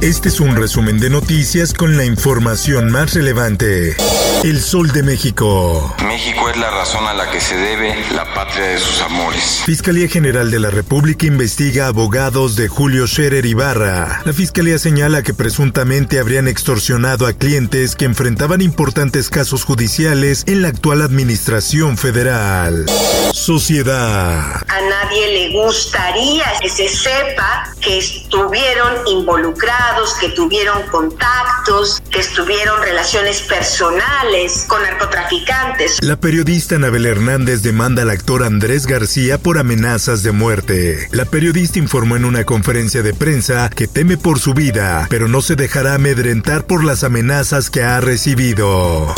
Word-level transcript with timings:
Este 0.00 0.30
es 0.30 0.40
un 0.40 0.56
resumen 0.56 0.98
de 0.98 1.10
noticias 1.10 1.74
con 1.74 1.98
la 1.98 2.06
información 2.06 2.90
más 2.90 3.12
relevante. 3.12 3.94
El 4.42 4.62
Sol 4.62 4.90
de 4.92 5.02
México. 5.02 5.94
México 6.06 6.48
es 6.48 6.56
la 6.56 6.70
razón 6.70 7.06
a 7.06 7.12
la 7.12 7.30
que 7.30 7.38
se 7.38 7.54
debe 7.54 7.94
la 8.14 8.32
patria 8.32 8.64
de 8.64 8.78
sus 8.78 9.02
amores. 9.02 9.60
Fiscalía 9.66 10.08
General 10.08 10.50
de 10.50 10.58
la 10.58 10.70
República 10.70 11.26
investiga 11.26 11.88
abogados 11.88 12.56
de 12.56 12.68
Julio 12.68 13.06
Scherer 13.06 13.44
Ibarra. 13.44 14.22
La 14.24 14.32
Fiscalía 14.32 14.78
señala 14.78 15.22
que 15.22 15.34
presuntamente 15.34 16.18
habrían 16.18 16.48
extorsionado 16.48 17.26
a 17.26 17.34
clientes 17.34 17.94
que 17.94 18.06
enfrentaban 18.06 18.62
importantes 18.62 19.28
casos 19.28 19.64
judiciales 19.64 20.44
en 20.46 20.62
la 20.62 20.68
actual 20.68 21.02
administración 21.02 21.98
federal. 21.98 22.86
Sociedad. 23.34 24.62
A 24.66 24.80
nadie 24.80 25.50
le 25.50 25.62
gustaría 25.62 26.44
que 26.62 26.70
se 26.70 26.88
sepa 26.88 27.70
que 27.80 27.98
estuvieron 27.98 29.06
involucrados, 29.06 29.89
que 30.20 30.28
tuvieron 30.30 30.82
contactos, 30.90 32.00
que 32.10 32.20
estuvieron 32.20 32.80
relaciones 32.80 33.40
personales 33.42 34.64
con 34.68 34.82
narcotraficantes. 34.82 35.98
La 36.02 36.16
periodista 36.16 36.76
Anabel 36.76 37.06
Hernández 37.06 37.62
demanda 37.62 38.02
al 38.02 38.10
actor 38.10 38.44
Andrés 38.44 38.86
García 38.86 39.38
por 39.38 39.58
amenazas 39.58 40.22
de 40.22 40.30
muerte. 40.30 41.08
La 41.10 41.24
periodista 41.24 41.78
informó 41.78 42.16
en 42.16 42.24
una 42.24 42.44
conferencia 42.44 43.02
de 43.02 43.14
prensa 43.14 43.68
que 43.68 43.88
teme 43.88 44.16
por 44.16 44.38
su 44.38 44.54
vida, 44.54 45.06
pero 45.10 45.26
no 45.26 45.42
se 45.42 45.56
dejará 45.56 45.94
amedrentar 45.94 46.66
por 46.66 46.84
las 46.84 47.02
amenazas 47.02 47.68
que 47.68 47.82
ha 47.82 48.00
recibido. 48.00 49.12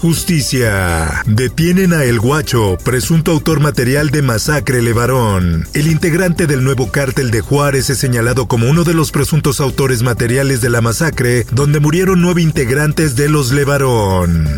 Justicia. 0.00 1.22
Detienen 1.26 1.92
a 1.92 2.04
El 2.04 2.20
Guacho, 2.20 2.76
presunto 2.84 3.32
autor 3.32 3.60
material 3.60 4.10
de 4.10 4.22
masacre 4.22 4.82
Levarón. 4.82 5.66
El 5.72 5.86
integrante 5.86 6.46
del 6.46 6.62
nuevo 6.62 6.92
cártel 6.92 7.30
de 7.30 7.40
Juárez 7.40 7.88
es 7.88 7.98
señalado 7.98 8.46
como 8.46 8.68
uno 8.68 8.84
de 8.84 8.94
los 8.94 9.10
presuntos 9.10 9.60
autores 9.60 10.02
materiales 10.02 10.17
de 10.18 10.68
la 10.68 10.80
masacre, 10.80 11.46
donde 11.52 11.78
murieron 11.78 12.20
nueve 12.20 12.42
integrantes 12.42 13.14
de 13.14 13.28
los 13.28 13.52
Levarón. 13.52 14.48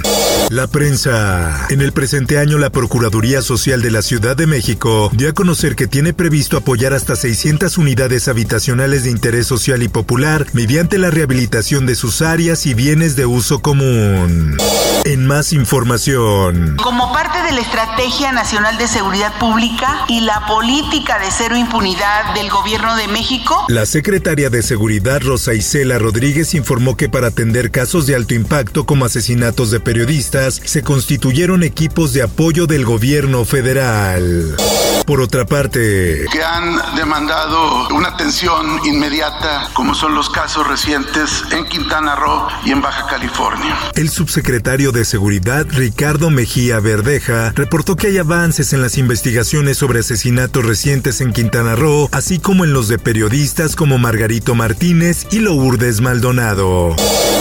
La 0.48 0.67
prensa. 0.67 1.67
En 1.69 1.80
el 1.80 1.92
presente 1.92 2.39
año, 2.39 2.58
la 2.58 2.70
Procuraduría 2.70 3.41
Social 3.41 3.83
de 3.83 3.91
la 3.92 4.02
Ciudad 4.02 4.36
de 4.36 4.48
México 4.48 5.11
dio 5.12 5.28
a 5.28 5.33
conocer 5.33 5.77
que 5.77 5.86
tiene 5.86 6.12
previsto 6.12 6.56
apoyar 6.56 6.92
hasta 6.92 7.14
600 7.14 7.78
unidades 7.78 8.27
habitacionales 8.27 9.05
de 9.05 9.11
interés 9.11 9.47
social 9.47 9.83
y 9.83 9.89
popular 9.89 10.47
mediante 10.52 10.98
la 10.98 11.11
rehabilitación 11.11 11.86
de 11.86 11.95
sus 11.95 12.20
áreas 12.20 12.67
y 12.67 12.74
bienes 12.74 13.14
de 13.14 13.27
uso 13.27 13.61
común. 13.61 14.56
En 15.05 15.27
más 15.27 15.52
información. 15.52 16.77
Como 16.83 17.12
parte 17.12 17.42
de 17.42 17.52
la 17.52 17.61
Estrategia 17.61 18.33
Nacional 18.33 18.77
de 18.77 18.89
Seguridad 18.89 19.39
Pública 19.39 20.05
y 20.08 20.22
la 20.22 20.47
política 20.47 21.19
de 21.20 21.30
cero 21.30 21.56
impunidad 21.56 22.34
del 22.34 22.50
Gobierno 22.50 22.97
de 22.97 23.06
México, 23.08 23.67
La 23.69 23.86
secretaria 23.86 24.50
de 24.50 24.62
Seguridad 24.62 25.20
Rosa 25.22 25.50
Isela 25.55 25.98
Rodríguez 25.98 26.55
informó 26.55 26.97
que 26.97 27.09
para 27.09 27.29
atender 27.29 27.70
casos 27.70 28.06
de 28.06 28.15
alto 28.15 28.34
impacto 28.34 28.87
como 28.87 29.05
asesinatos 29.05 29.70
de 29.70 29.81
periodistas, 29.81 30.61
se 30.65 30.83
constituyeron 30.83 31.63
equipos 31.63 32.13
de 32.13 32.23
apoyo 32.23 32.67
del 32.67 32.85
gobierno 32.85 33.45
federal. 33.45 34.57
Por 35.07 35.20
otra 35.20 35.45
parte, 35.45 36.27
que 36.30 36.42
han 36.42 36.95
demandado 36.95 37.89
una 37.89 38.08
atención 38.08 38.80
inmediata, 38.85 39.69
como 39.73 39.95
son 39.95 40.14
los 40.14 40.30
casos 40.30 40.67
recientes 40.67 41.42
en 41.51 41.64
Quintana 41.64 42.14
Roo 42.14 42.47
y 42.64 42.70
en 42.70 42.80
Baja 42.80 43.07
California. 43.08 43.77
el 43.97 44.08
subsecretario 44.08 44.92
de 44.92 45.05
Seguridad 45.05 45.67
Ricardo 45.70 46.30
Mejía 46.30 46.79
Verdeja 46.80 47.53
reportó 47.57 47.97
que 47.97 48.08
hay 48.08 48.19
avances 48.19 48.73
en 48.73 48.83
las 48.83 48.98
investigaciones 48.98 49.79
sobre 49.79 50.01
asesinatos 50.01 50.64
recientes 50.64 51.20
en 51.20 51.33
Quintana 51.33 51.74
Roo, 51.74 52.08
así 52.13 52.39
como 52.39 52.64
en 52.64 52.73
los 52.73 52.89
de 52.89 52.98
periodistas 52.98 53.77
como 53.77 53.98
Margarito 53.98 54.55
Martínez 54.55 55.27
y 55.30 55.39
Lourdes 55.40 56.01
Maldonado. 56.02 56.95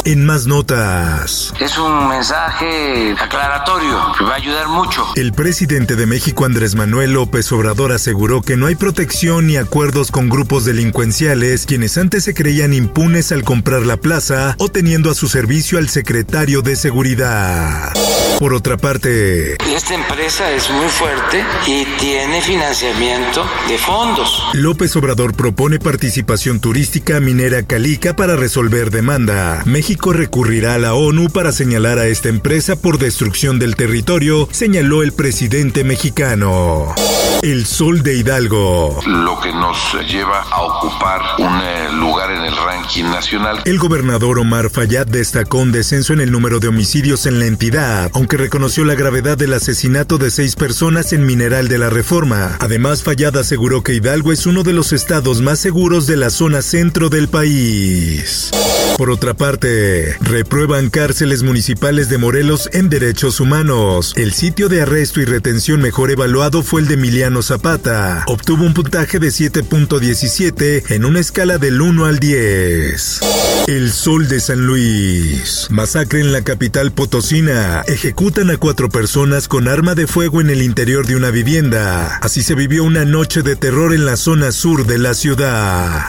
En 0.05 0.25
más 0.25 0.47
notas. 0.47 1.53
Es 1.59 1.77
un 1.77 2.07
mensaje 2.07 3.13
aclaratorio 3.19 4.13
que 4.17 4.23
va 4.23 4.31
a 4.31 4.35
ayudar 4.35 4.69
mucho. 4.69 5.05
El 5.15 5.33
presidente 5.33 5.97
de 5.97 6.05
México, 6.05 6.45
Andrés 6.45 6.75
Manuel 6.75 7.13
López 7.13 7.51
Obrador, 7.51 7.91
aseguró 7.91 8.41
que 8.41 8.55
no 8.55 8.67
hay 8.67 8.75
protección 8.75 9.47
ni 9.47 9.57
acuerdos 9.57 10.11
con 10.11 10.29
grupos 10.29 10.63
delincuenciales, 10.63 11.65
quienes 11.65 11.97
antes 11.97 12.23
se 12.23 12.33
creían 12.33 12.73
impunes 12.73 13.33
al 13.33 13.43
comprar 13.43 13.81
la 13.81 13.97
plaza 13.97 14.55
o 14.57 14.69
teniendo 14.69 15.11
a 15.11 15.15
su 15.15 15.27
servicio 15.27 15.77
al 15.77 15.89
secretario 15.89 16.61
de 16.61 16.77
Seguridad. 16.77 17.91
Por 18.39 18.53
otra 18.53 18.77
parte, 18.77 19.57
Esta 19.69 19.95
empresa 19.95 20.49
es 20.51 20.69
muy 20.71 20.88
fuerte 20.88 21.43
y 21.67 21.85
tiene 21.99 22.41
financiamiento 22.41 23.45
de 23.67 23.77
fondos. 23.77 24.45
López 24.53 24.95
Obrador 24.95 25.33
propone 25.33 25.77
participación 25.77 26.61
turística 26.61 27.19
minera 27.19 27.63
Calica 27.79 28.13
para 28.13 28.35
resolver 28.35 28.91
demanda. 28.91 29.63
México 29.63 30.12
recurrirá 30.12 30.73
a 30.73 30.78
la 30.79 30.95
ONU 30.95 31.29
para 31.29 31.53
señalar 31.53 31.97
a 31.97 32.07
esta 32.07 32.28
empresa 32.28 32.75
por 32.75 32.97
destrucción 33.00 33.57
del 33.57 33.78
territorio, 33.78 34.50
señaló 34.51 35.01
el 35.01 35.13
presidente 35.13 35.85
mexicano. 35.85 36.94
El 37.41 37.66
Sol 37.66 38.03
de 38.03 38.18
Hidalgo. 38.18 39.00
Lo 39.07 39.39
que 39.39 39.53
nos 39.53 39.78
lleva 40.12 40.41
a 40.41 40.62
ocupar 40.62 41.22
un 41.38 41.57
eh, 41.62 41.88
lugar 41.94 42.31
en 42.31 42.44
el 42.44 42.53
ranking 42.53 43.06
nacional. 43.06 43.62
El 43.63 43.79
gobernador 43.79 44.39
Omar 44.39 44.69
Fayad 44.69 45.07
destacó 45.07 45.59
un 45.59 45.72
descenso 45.72 46.12
en 46.12 46.19
el 46.19 46.34
número 46.34 46.59
de 46.59 46.68
homicidios 46.68 47.28
en 47.28 47.39
la 47.39 47.45
entidad, 47.45 48.12
aunque 48.13 48.35
reconoció 48.35 48.84
la 48.84 48.95
gravedad 48.95 49.38
del 49.38 49.53
asesinato 49.53 50.18
de 50.18 50.31
seis 50.31 50.57
personas 50.57 51.13
en 51.13 51.25
Mineral 51.25 51.69
de 51.69 51.78
la 51.78 51.89
Reforma. 51.89 52.57
Además, 52.59 53.03
Fayad 53.03 53.38
aseguró 53.38 53.84
que 53.84 53.94
Hidalgo 53.94 54.34
es 54.34 54.45
uno 54.45 54.63
de 54.63 54.73
los 54.73 54.91
estados 54.91 55.39
más 55.39 55.59
seguros 55.59 56.07
de 56.07 56.18
la 56.18 56.31
zona 56.31 56.62
centro 56.62 57.07
del 57.07 57.29
país. 57.29 57.69
Isso. 57.69 58.50
Por 58.99 59.11
otra 59.11 59.33
parte, 59.33 60.17
reprueban 60.19 60.89
cárceles 60.89 61.41
municipales 61.41 62.09
de 62.09 62.17
Morelos 62.17 62.69
en 62.73 62.89
derechos 62.89 63.39
humanos. 63.39 64.11
El 64.17 64.33
sitio 64.33 64.67
de 64.67 64.81
arresto 64.81 65.21
y 65.21 65.25
retención 65.25 65.81
mejor 65.81 66.11
evaluado 66.11 66.63
fue 66.63 66.81
el 66.81 66.87
de 66.89 66.95
Emiliano 66.95 67.41
Zapata. 67.41 68.25
Obtuvo 68.27 68.65
un 68.65 68.73
puntaje 68.73 69.17
de 69.19 69.29
7.17 69.29 70.91
en 70.91 71.05
una 71.05 71.21
escala 71.21 71.57
del 71.59 71.81
1 71.81 72.03
al 72.03 72.19
10. 72.19 73.19
El 73.67 73.89
Sol 73.93 74.27
de 74.27 74.41
San 74.41 74.65
Luis. 74.65 75.67
Masacre 75.69 76.19
en 76.19 76.33
la 76.33 76.41
capital 76.41 76.91
potosina. 76.91 77.83
Ejecutan 77.88 78.49
a 78.49 78.57
cuatro 78.57 78.89
personas 78.89 79.47
con 79.47 79.69
arma 79.69 79.95
de 79.95 80.07
fuego 80.07 80.41
en 80.41 80.49
el 80.49 80.61
interior 80.61 81.07
de 81.07 81.15
una 81.15 81.31
vivienda. 81.31 82.17
Así 82.21 82.43
se 82.43 82.53
vivió 82.53 82.83
una 82.83 83.05
noche 83.05 83.43
de 83.43 83.55
terror 83.55 83.93
en 83.93 84.03
la 84.03 84.17
zona 84.17 84.51
sur 84.51 84.85
de 84.85 84.97
la 84.97 85.13
ciudad. 85.13 86.07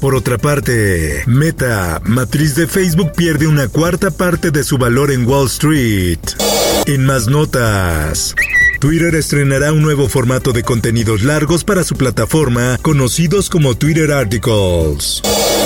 Por 0.00 0.14
otra 0.14 0.38
parte, 0.38 1.24
Meta, 1.26 2.00
matriz 2.28 2.54
de 2.54 2.66
Facebook, 2.66 3.12
pierde 3.16 3.46
una 3.46 3.68
cuarta 3.68 4.10
parte 4.10 4.50
de 4.50 4.62
su 4.62 4.76
valor 4.76 5.10
en 5.10 5.26
Wall 5.26 5.46
Street. 5.46 6.18
En 6.84 7.06
más 7.06 7.26
notas. 7.26 8.34
Twitter 8.80 9.14
estrenará 9.14 9.72
un 9.72 9.80
nuevo 9.80 10.10
formato 10.10 10.52
de 10.52 10.62
contenidos 10.62 11.22
largos 11.22 11.64
para 11.64 11.84
su 11.84 11.96
plataforma, 11.96 12.78
conocidos 12.82 13.48
como 13.48 13.78
Twitter 13.78 14.12
Articles. 14.12 15.22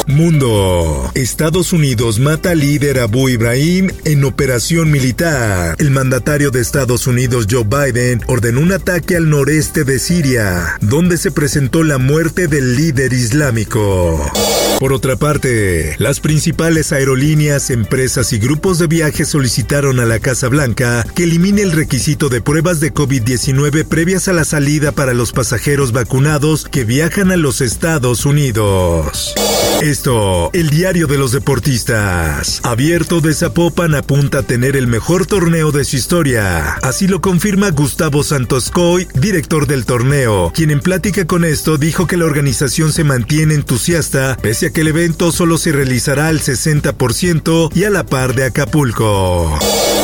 Mundo. 0.06 1.10
Estados 1.14 1.72
Unidos 1.72 2.18
mata 2.18 2.50
al 2.50 2.60
líder 2.60 3.00
Abu 3.00 3.28
Ibrahim 3.28 3.90
en 4.04 4.24
operación 4.24 4.90
militar. 4.90 5.76
El 5.78 5.90
mandatario 5.90 6.50
de 6.50 6.60
Estados 6.60 7.06
Unidos, 7.06 7.46
Joe 7.50 7.64
Biden, 7.64 8.20
ordenó 8.26 8.60
un 8.60 8.72
ataque 8.72 9.16
al 9.16 9.30
noreste 9.30 9.84
de 9.84 9.98
Siria, 9.98 10.76
donde 10.80 11.16
se 11.16 11.30
presentó 11.30 11.82
la 11.82 11.98
muerte 11.98 12.46
del 12.48 12.76
líder 12.76 13.12
islámico. 13.12 14.30
Por 14.78 14.92
otra 14.92 15.16
parte, 15.16 15.94
las 15.98 16.18
principales 16.18 16.92
aerolíneas, 16.92 17.70
empresas 17.70 18.32
y 18.32 18.38
grupos 18.38 18.78
de 18.80 18.88
viajes 18.88 19.28
solicitaron 19.28 20.00
a 20.00 20.06
la 20.06 20.18
Casa 20.18 20.48
Blanca 20.48 21.06
que 21.14 21.22
elimine 21.22 21.62
el 21.62 21.72
requisito 21.72 22.28
de 22.28 22.40
pruebas 22.40 22.80
de 22.80 22.92
COVID-19 22.92 23.84
previas 23.84 24.26
a 24.26 24.32
la 24.32 24.44
salida 24.44 24.90
para 24.90 25.14
los 25.14 25.32
pasajeros 25.32 25.92
vacunados 25.92 26.64
que 26.64 26.84
viajan 26.84 27.30
a 27.30 27.36
los 27.36 27.60
Estados 27.60 28.26
Unidos. 28.26 29.34
Esto, 29.82 30.50
el 30.52 30.70
diario 30.70 31.08
de 31.08 31.18
los 31.18 31.32
deportistas. 31.32 32.60
Abierto 32.62 33.20
de 33.20 33.34
Zapopan 33.34 33.96
apunta 33.96 34.38
a 34.38 34.42
tener 34.44 34.76
el 34.76 34.86
mejor 34.86 35.26
torneo 35.26 35.72
de 35.72 35.84
su 35.84 35.96
historia. 35.96 36.74
Así 36.82 37.08
lo 37.08 37.20
confirma 37.20 37.72
Gustavo 37.72 38.22
Santos 38.22 38.70
Coy, 38.70 39.08
director 39.14 39.66
del 39.66 39.84
torneo, 39.84 40.52
quien 40.54 40.70
en 40.70 40.78
plática 40.78 41.26
con 41.26 41.44
esto 41.44 41.78
dijo 41.78 42.06
que 42.06 42.16
la 42.16 42.26
organización 42.26 42.92
se 42.92 43.02
mantiene 43.02 43.54
entusiasta, 43.54 44.36
pese 44.40 44.66
a 44.66 44.70
que 44.70 44.82
el 44.82 44.86
evento 44.86 45.32
solo 45.32 45.58
se 45.58 45.72
realizará 45.72 46.28
al 46.28 46.38
60% 46.38 47.72
y 47.74 47.82
a 47.82 47.90
la 47.90 48.06
par 48.06 48.36
de 48.36 48.44
Acapulco. 48.44 49.58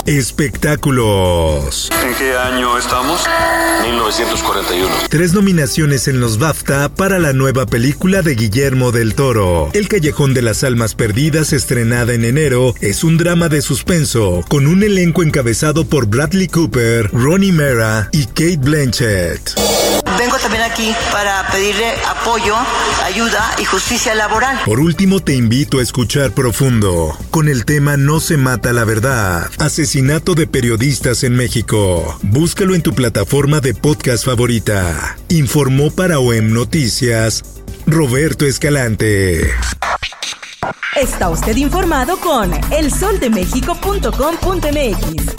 Espectáculos. 0.06 1.88
¿En 2.04 2.14
qué 2.16 2.36
año 2.36 2.76
estamos? 2.78 3.20
1941. 3.84 4.88
Tres 5.08 5.34
nominaciones 5.34 6.08
en 6.08 6.19
los 6.19 6.38
BAFTA 6.38 6.88
para 6.88 7.20
la 7.20 7.32
nueva 7.32 7.66
película 7.66 8.22
de 8.22 8.34
Guillermo 8.34 8.90
del 8.90 9.14
Toro. 9.14 9.68
El 9.73 9.88
Callejón 9.88 10.35
de 10.35 10.43
las 10.43 10.65
Almas 10.65 10.94
Perdidas, 10.94 11.53
estrenada 11.53 12.15
en 12.15 12.25
enero, 12.25 12.75
es 12.81 13.05
un 13.05 13.19
drama 13.19 13.49
de 13.49 13.62
suspenso, 13.62 14.44
con 14.49 14.67
un 14.67 14.82
elenco 14.82 15.23
encabezado 15.23 15.85
por 15.85 16.06
Bradley 16.06 16.49
Cooper, 16.49 17.11
Ronnie 17.12 17.53
Mara 17.53 18.09
y 18.12 18.26
Kate 18.26 18.59
Blanchett. 18.59 19.55
Vengo 20.19 20.37
también 20.38 20.65
aquí 20.65 20.93
para 21.12 21.47
pedirle 21.53 21.93
apoyo, 22.09 22.56
ayuda 23.05 23.55
y 23.61 23.65
justicia 23.65 24.15
laboral. 24.15 24.59
Por 24.65 24.81
último, 24.81 25.20
te 25.20 25.35
invito 25.35 25.79
a 25.79 25.82
escuchar 25.82 26.32
profundo, 26.32 27.17
con 27.31 27.49
el 27.49 27.65
tema 27.65 27.97
No 27.97 28.19
se 28.19 28.37
mata 28.37 28.73
la 28.73 28.85
verdad, 28.85 29.49
asesinato 29.59 30.35
de 30.35 30.47
periodistas 30.47 31.23
en 31.23 31.37
México. 31.37 32.19
Búscalo 32.23 32.75
en 32.75 32.82
tu 32.82 32.94
plataforma 32.94 33.61
de 33.61 33.75
podcast 33.75 34.25
favorita. 34.25 35.17
Informó 35.29 35.91
para 35.91 36.19
OEM 36.19 36.53
Noticias, 36.53 37.44
Roberto 37.90 38.44
Escalante. 38.44 39.50
Está 40.94 41.31
usted 41.31 41.56
informado 41.56 42.19
con 42.19 42.52
elsoldemexico.com.mx. 42.70 45.35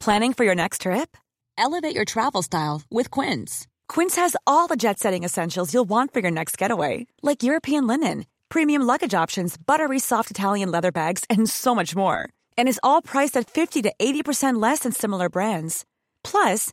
Planning 0.00 0.32
for 0.32 0.44
your 0.44 0.56
next 0.56 0.80
trip? 0.80 1.16
Elevate 1.56 1.94
your 1.94 2.04
travel 2.04 2.42
style 2.42 2.82
with 2.90 3.12
Quince. 3.12 3.68
Quince 3.88 4.16
has 4.16 4.34
all 4.44 4.66
the 4.66 4.74
jet 4.74 4.98
setting 4.98 5.22
essentials 5.22 5.72
you'll 5.72 5.88
want 5.88 6.12
for 6.12 6.18
your 6.18 6.32
next 6.32 6.58
getaway, 6.58 7.06
like 7.22 7.44
European 7.44 7.86
linen, 7.86 8.26
premium 8.48 8.82
luggage 8.82 9.14
options, 9.14 9.56
buttery 9.56 10.00
soft 10.00 10.32
Italian 10.32 10.72
leather 10.72 10.90
bags, 10.90 11.22
and 11.30 11.48
so 11.48 11.76
much 11.76 11.94
more. 11.94 12.28
And 12.58 12.68
is 12.68 12.80
all 12.82 13.02
priced 13.02 13.36
at 13.36 13.48
50 13.48 13.82
to 13.82 13.92
80% 14.00 14.60
less 14.60 14.80
than 14.80 14.90
similar 14.90 15.28
brands. 15.28 15.84
Plus, 16.24 16.72